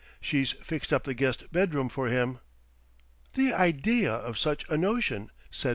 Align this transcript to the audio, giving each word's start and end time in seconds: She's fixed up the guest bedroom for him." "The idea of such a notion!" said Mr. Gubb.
She's 0.19 0.53
fixed 0.53 0.91
up 0.91 1.03
the 1.03 1.13
guest 1.13 1.51
bedroom 1.51 1.87
for 1.87 2.07
him." 2.07 2.39
"The 3.35 3.53
idea 3.53 4.11
of 4.11 4.35
such 4.35 4.65
a 4.67 4.75
notion!" 4.75 5.29
said 5.51 5.59
Mr. 5.59 5.63
Gubb. 5.65 5.69